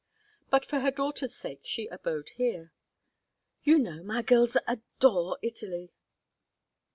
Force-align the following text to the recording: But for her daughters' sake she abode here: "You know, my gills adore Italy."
But 0.49 0.65
for 0.65 0.79
her 0.79 0.89
daughters' 0.89 1.35
sake 1.35 1.59
she 1.61 1.85
abode 1.85 2.29
here: 2.29 2.73
"You 3.61 3.77
know, 3.77 4.01
my 4.01 4.23
gills 4.23 4.57
adore 4.67 5.37
Italy." 5.43 5.93